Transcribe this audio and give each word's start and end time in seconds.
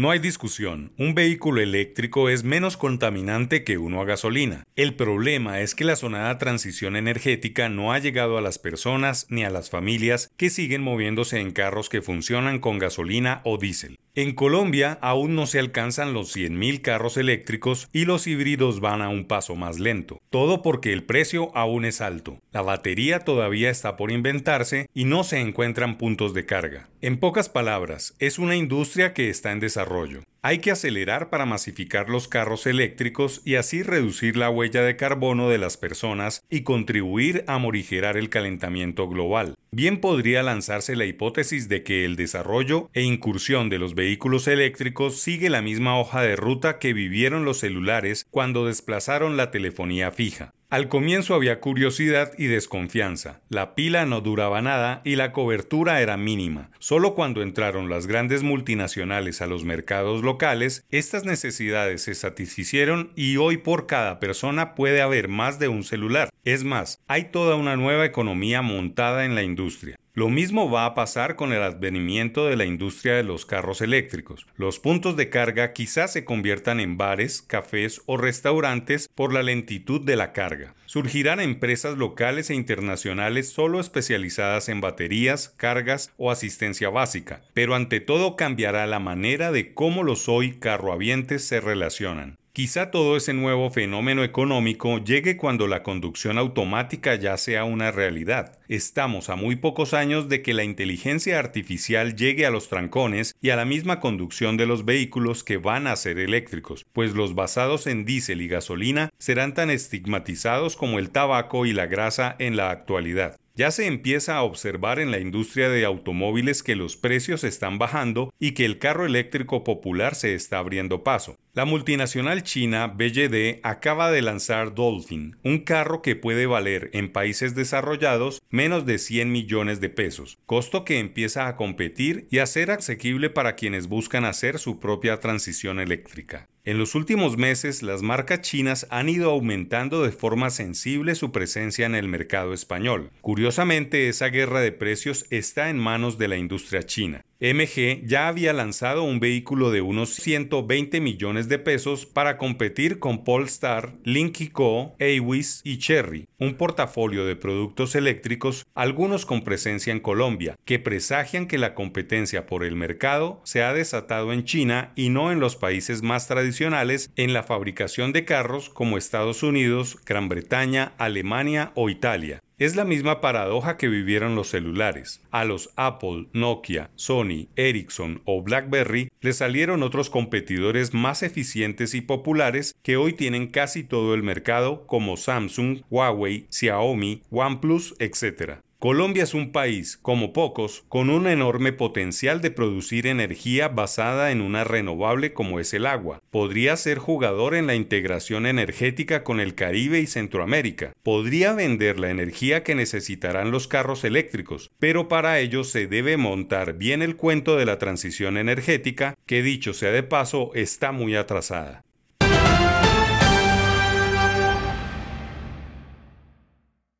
No 0.00 0.10
hay 0.10 0.18
discusión, 0.18 0.94
un 0.96 1.14
vehículo 1.14 1.60
eléctrico 1.60 2.30
es 2.30 2.42
menos 2.42 2.78
contaminante 2.78 3.64
que 3.64 3.76
uno 3.76 4.00
a 4.00 4.06
gasolina. 4.06 4.64
El 4.74 4.94
problema 4.94 5.60
es 5.60 5.74
que 5.74 5.84
la 5.84 5.94
sonada 5.94 6.38
transición 6.38 6.96
energética 6.96 7.68
no 7.68 7.92
ha 7.92 7.98
llegado 7.98 8.38
a 8.38 8.40
las 8.40 8.58
personas 8.58 9.26
ni 9.28 9.44
a 9.44 9.50
las 9.50 9.68
familias 9.68 10.30
que 10.38 10.48
siguen 10.48 10.80
moviéndose 10.80 11.38
en 11.38 11.50
carros 11.50 11.90
que 11.90 12.00
funcionan 12.00 12.60
con 12.60 12.78
gasolina 12.78 13.42
o 13.44 13.58
diésel. 13.58 13.98
En 14.16 14.34
Colombia 14.34 14.98
aún 15.02 15.36
no 15.36 15.46
se 15.46 15.60
alcanzan 15.60 16.12
los 16.12 16.34
100.000 16.36 16.80
carros 16.80 17.16
eléctricos 17.16 17.88
y 17.92 18.06
los 18.06 18.26
híbridos 18.26 18.80
van 18.80 19.02
a 19.02 19.08
un 19.08 19.24
paso 19.24 19.54
más 19.54 19.78
lento. 19.78 20.20
Todo 20.30 20.62
porque 20.62 20.92
el 20.92 21.04
precio 21.04 21.52
aún 21.56 21.84
es 21.84 22.00
alto. 22.00 22.40
La 22.50 22.62
batería 22.62 23.20
todavía 23.20 23.70
está 23.70 23.96
por 23.96 24.10
inventarse 24.10 24.88
y 24.94 25.04
no 25.04 25.22
se 25.22 25.38
encuentran 25.38 25.96
puntos 25.96 26.34
de 26.34 26.44
carga. 26.44 26.88
En 27.00 27.18
pocas 27.18 27.48
palabras, 27.48 28.14
es 28.18 28.40
una 28.40 28.56
industria 28.56 29.14
que 29.14 29.30
está 29.30 29.52
en 29.52 29.60
desarrollo. 29.60 30.22
Hay 30.42 30.60
que 30.60 30.70
acelerar 30.70 31.28
para 31.28 31.44
masificar 31.44 32.08
los 32.08 32.26
carros 32.26 32.66
eléctricos 32.66 33.42
y 33.44 33.56
así 33.56 33.82
reducir 33.82 34.38
la 34.38 34.48
huella 34.48 34.82
de 34.82 34.96
carbono 34.96 35.50
de 35.50 35.58
las 35.58 35.76
personas 35.76 36.42
y 36.48 36.62
contribuir 36.62 37.44
a 37.46 37.58
morigerar 37.58 38.16
el 38.16 38.30
calentamiento 38.30 39.06
global. 39.06 39.56
Bien 39.70 40.00
podría 40.00 40.42
lanzarse 40.42 40.96
la 40.96 41.04
hipótesis 41.04 41.68
de 41.68 41.82
que 41.82 42.06
el 42.06 42.16
desarrollo 42.16 42.88
e 42.94 43.02
incursión 43.02 43.68
de 43.68 43.78
los 43.78 43.94
vehículos 43.94 44.48
eléctricos 44.48 45.20
sigue 45.20 45.50
la 45.50 45.60
misma 45.60 45.98
hoja 45.98 46.22
de 46.22 46.36
ruta 46.36 46.78
que 46.78 46.94
vivieron 46.94 47.44
los 47.44 47.58
celulares 47.58 48.26
cuando 48.30 48.64
desplazaron 48.64 49.36
la 49.36 49.50
telefonía 49.50 50.10
fija. 50.10 50.54
Al 50.70 50.86
comienzo 50.86 51.34
había 51.34 51.58
curiosidad 51.58 52.30
y 52.38 52.46
desconfianza. 52.46 53.40
La 53.48 53.74
pila 53.74 54.06
no 54.06 54.20
duraba 54.20 54.62
nada 54.62 55.02
y 55.04 55.16
la 55.16 55.32
cobertura 55.32 56.00
era 56.00 56.16
mínima. 56.16 56.70
Solo 56.78 57.16
cuando 57.16 57.42
entraron 57.42 57.90
las 57.90 58.06
grandes 58.06 58.44
multinacionales 58.44 59.42
a 59.42 59.48
los 59.48 59.64
mercados 59.64 60.22
locales, 60.22 60.86
estas 60.92 61.24
necesidades 61.24 62.02
se 62.02 62.14
satisficieron 62.14 63.10
y 63.16 63.36
hoy 63.36 63.56
por 63.56 63.88
cada 63.88 64.20
persona 64.20 64.76
puede 64.76 65.02
haber 65.02 65.26
más 65.26 65.58
de 65.58 65.66
un 65.66 65.82
celular. 65.82 66.30
Es 66.44 66.62
más, 66.62 67.00
hay 67.08 67.32
toda 67.32 67.56
una 67.56 67.74
nueva 67.74 68.06
economía 68.06 68.62
montada 68.62 69.24
en 69.24 69.34
la 69.34 69.42
industria. 69.42 69.96
Lo 70.12 70.28
mismo 70.28 70.68
va 70.68 70.86
a 70.86 70.94
pasar 70.94 71.36
con 71.36 71.52
el 71.52 71.62
advenimiento 71.62 72.46
de 72.46 72.56
la 72.56 72.64
industria 72.64 73.14
de 73.14 73.22
los 73.22 73.46
carros 73.46 73.80
eléctricos. 73.80 74.44
Los 74.56 74.80
puntos 74.80 75.16
de 75.16 75.30
carga 75.30 75.72
quizás 75.72 76.12
se 76.12 76.24
conviertan 76.24 76.80
en 76.80 76.96
bares, 76.96 77.42
cafés 77.42 78.02
o 78.06 78.16
restaurantes 78.16 79.08
por 79.14 79.32
la 79.32 79.44
lentitud 79.44 80.00
de 80.00 80.16
la 80.16 80.32
carga. 80.32 80.74
Surgirán 80.86 81.38
empresas 81.38 81.96
locales 81.96 82.50
e 82.50 82.56
internacionales 82.56 83.50
solo 83.50 83.78
especializadas 83.78 84.68
en 84.68 84.80
baterías, 84.80 85.54
cargas 85.56 86.12
o 86.16 86.32
asistencia 86.32 86.90
básica, 86.90 87.42
pero 87.54 87.76
ante 87.76 88.00
todo 88.00 88.34
cambiará 88.34 88.88
la 88.88 88.98
manera 88.98 89.52
de 89.52 89.74
cómo 89.74 90.02
los 90.02 90.28
hoy 90.28 90.58
carroavientes 90.58 91.44
se 91.44 91.60
relacionan. 91.60 92.39
Quizá 92.52 92.90
todo 92.90 93.16
ese 93.16 93.32
nuevo 93.32 93.70
fenómeno 93.70 94.24
económico 94.24 94.98
llegue 94.98 95.36
cuando 95.36 95.68
la 95.68 95.84
conducción 95.84 96.36
automática 96.36 97.14
ya 97.14 97.36
sea 97.36 97.62
una 97.62 97.92
realidad. 97.92 98.58
Estamos 98.66 99.30
a 99.30 99.36
muy 99.36 99.54
pocos 99.54 99.94
años 99.94 100.28
de 100.28 100.42
que 100.42 100.52
la 100.52 100.64
inteligencia 100.64 101.38
artificial 101.38 102.16
llegue 102.16 102.46
a 102.46 102.50
los 102.50 102.68
trancones 102.68 103.36
y 103.40 103.50
a 103.50 103.56
la 103.56 103.64
misma 103.64 104.00
conducción 104.00 104.56
de 104.56 104.66
los 104.66 104.84
vehículos 104.84 105.44
que 105.44 105.58
van 105.58 105.86
a 105.86 105.94
ser 105.94 106.18
eléctricos, 106.18 106.84
pues 106.92 107.14
los 107.14 107.36
basados 107.36 107.86
en 107.86 108.04
diésel 108.04 108.42
y 108.42 108.48
gasolina 108.48 109.10
serán 109.18 109.54
tan 109.54 109.70
estigmatizados 109.70 110.76
como 110.76 110.98
el 110.98 111.10
tabaco 111.10 111.66
y 111.66 111.72
la 111.72 111.86
grasa 111.86 112.34
en 112.40 112.56
la 112.56 112.72
actualidad. 112.72 113.38
Ya 113.60 113.70
se 113.70 113.86
empieza 113.86 114.36
a 114.36 114.42
observar 114.42 115.00
en 115.00 115.10
la 115.10 115.18
industria 115.18 115.68
de 115.68 115.84
automóviles 115.84 116.62
que 116.62 116.76
los 116.76 116.96
precios 116.96 117.44
están 117.44 117.78
bajando 117.78 118.32
y 118.38 118.52
que 118.52 118.64
el 118.64 118.78
carro 118.78 119.04
eléctrico 119.04 119.64
popular 119.64 120.14
se 120.14 120.34
está 120.34 120.58
abriendo 120.58 121.04
paso. 121.04 121.36
La 121.52 121.64
multinacional 121.64 122.44
china 122.44 122.86
BYD 122.86 123.58
acaba 123.64 124.12
de 124.12 124.22
lanzar 124.22 124.72
Dolphin, 124.72 125.36
un 125.42 125.58
carro 125.58 126.00
que 126.00 126.14
puede 126.14 126.46
valer 126.46 126.90
en 126.92 127.10
países 127.10 127.56
desarrollados 127.56 128.40
menos 128.50 128.86
de 128.86 128.98
100 128.98 129.32
millones 129.32 129.80
de 129.80 129.88
pesos, 129.88 130.38
costo 130.46 130.84
que 130.84 131.00
empieza 131.00 131.48
a 131.48 131.56
competir 131.56 132.28
y 132.30 132.38
a 132.38 132.46
ser 132.46 132.70
asequible 132.70 133.30
para 133.30 133.56
quienes 133.56 133.88
buscan 133.88 134.26
hacer 134.26 134.60
su 134.60 134.78
propia 134.78 135.18
transición 135.18 135.80
eléctrica. 135.80 136.46
En 136.62 136.78
los 136.78 136.94
últimos 136.94 137.36
meses, 137.36 137.82
las 137.82 138.00
marcas 138.00 138.42
chinas 138.42 138.86
han 138.88 139.08
ido 139.08 139.30
aumentando 139.30 140.04
de 140.04 140.12
forma 140.12 140.50
sensible 140.50 141.16
su 141.16 141.32
presencia 141.32 141.84
en 141.84 141.96
el 141.96 142.06
mercado 142.06 142.52
español. 142.52 143.10
Curiosamente, 143.22 144.08
esa 144.08 144.28
guerra 144.28 144.60
de 144.60 144.70
precios 144.70 145.26
está 145.30 145.68
en 145.68 145.78
manos 145.78 146.16
de 146.16 146.28
la 146.28 146.36
industria 146.36 146.84
china. 146.84 147.24
MG 147.40 148.04
ya 148.04 148.28
había 148.28 148.52
lanzado 148.52 149.02
un 149.02 149.18
vehículo 149.18 149.70
de 149.70 149.80
unos 149.80 150.10
120 150.10 151.00
millones 151.00 151.48
de 151.48 151.58
pesos 151.58 152.04
para 152.04 152.36
competir 152.36 152.98
con 152.98 153.24
Polestar, 153.24 153.94
Lynk 154.04 154.52
Co, 154.52 154.94
Awis 155.00 155.62
y 155.64 155.78
Cherry, 155.78 156.28
un 156.38 156.54
portafolio 156.54 157.24
de 157.24 157.36
productos 157.36 157.94
eléctricos, 157.94 158.66
algunos 158.74 159.24
con 159.24 159.42
presencia 159.42 159.90
en 159.90 160.00
Colombia, 160.00 160.58
que 160.66 160.78
presagian 160.78 161.46
que 161.46 161.56
la 161.56 161.74
competencia 161.74 162.44
por 162.44 162.62
el 162.62 162.76
mercado 162.76 163.40
se 163.44 163.62
ha 163.62 163.72
desatado 163.72 164.34
en 164.34 164.44
China 164.44 164.92
y 164.94 165.08
no 165.08 165.32
en 165.32 165.40
los 165.40 165.56
países 165.56 166.02
más 166.02 166.28
tradicionales 166.28 167.10
en 167.16 167.32
la 167.32 167.42
fabricación 167.42 168.12
de 168.12 168.26
carros 168.26 168.68
como 168.68 168.98
Estados 168.98 169.42
Unidos, 169.42 169.96
Gran 170.04 170.28
Bretaña, 170.28 170.92
Alemania 170.98 171.72
o 171.74 171.88
Italia. 171.88 172.42
Es 172.60 172.76
la 172.76 172.84
misma 172.84 173.22
paradoja 173.22 173.78
que 173.78 173.88
vivieron 173.88 174.34
los 174.34 174.50
celulares. 174.50 175.22
A 175.30 175.46
los 175.46 175.70
Apple, 175.76 176.26
Nokia, 176.34 176.90
Sony, 176.94 177.48
Ericsson 177.56 178.20
o 178.26 178.42
BlackBerry 178.42 179.10
le 179.22 179.32
salieron 179.32 179.82
otros 179.82 180.10
competidores 180.10 180.92
más 180.92 181.22
eficientes 181.22 181.94
y 181.94 182.02
populares 182.02 182.74
que 182.82 182.98
hoy 182.98 183.14
tienen 183.14 183.46
casi 183.46 183.82
todo 183.82 184.12
el 184.12 184.22
mercado 184.22 184.86
como 184.86 185.16
Samsung, 185.16 185.80
Huawei, 185.88 186.48
Xiaomi, 186.50 187.22
OnePlus, 187.30 187.94
etc. 187.98 188.60
Colombia 188.80 189.24
es 189.24 189.34
un 189.34 189.52
país, 189.52 189.98
como 190.00 190.32
pocos, 190.32 190.86
con 190.88 191.10
un 191.10 191.26
enorme 191.26 191.70
potencial 191.70 192.40
de 192.40 192.50
producir 192.50 193.06
energía 193.06 193.68
basada 193.68 194.30
en 194.30 194.40
una 194.40 194.64
renovable 194.64 195.34
como 195.34 195.60
es 195.60 195.74
el 195.74 195.84
agua. 195.84 196.22
Podría 196.30 196.78
ser 196.78 196.96
jugador 196.96 197.54
en 197.54 197.66
la 197.66 197.74
integración 197.74 198.46
energética 198.46 199.22
con 199.22 199.38
el 199.38 199.54
Caribe 199.54 200.00
y 200.00 200.06
Centroamérica. 200.06 200.94
Podría 201.02 201.52
vender 201.52 202.00
la 202.00 202.08
energía 202.08 202.62
que 202.62 202.74
necesitarán 202.74 203.50
los 203.50 203.68
carros 203.68 204.02
eléctricos, 204.02 204.70
pero 204.78 205.08
para 205.08 205.40
ello 205.40 205.62
se 205.62 205.86
debe 205.86 206.16
montar 206.16 206.78
bien 206.78 207.02
el 207.02 207.16
cuento 207.16 207.58
de 207.58 207.66
la 207.66 207.78
transición 207.78 208.38
energética, 208.38 209.14
que 209.26 209.42
dicho 209.42 209.74
sea 209.74 209.90
de 209.90 210.04
paso 210.04 210.52
está 210.54 210.90
muy 210.90 211.16
atrasada. 211.16 211.84